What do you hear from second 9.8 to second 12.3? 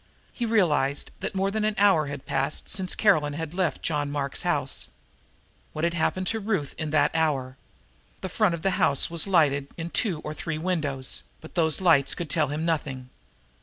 two or three windows, but those lights